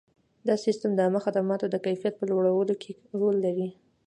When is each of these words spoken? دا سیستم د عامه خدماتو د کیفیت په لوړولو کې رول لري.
دا 0.47 0.55
سیستم 0.65 0.91
د 0.95 0.99
عامه 1.05 1.19
خدماتو 1.25 1.65
د 1.69 1.75
کیفیت 1.85 2.13
په 2.17 2.25
لوړولو 2.31 2.73
کې 2.81 2.91
رول 3.19 3.35
لري. 3.45 3.69